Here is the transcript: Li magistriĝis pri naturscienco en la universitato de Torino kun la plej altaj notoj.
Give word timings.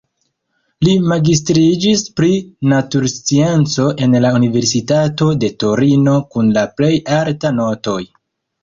Li 0.85 0.93
magistriĝis 1.11 2.03
pri 2.21 2.31
naturscienco 2.73 3.87
en 4.07 4.19
la 4.25 4.35
universitato 4.41 5.31
de 5.45 5.53
Torino 5.67 6.19
kun 6.35 6.53
la 6.59 6.67
plej 6.81 6.95
altaj 7.21 7.59
notoj. 7.63 8.03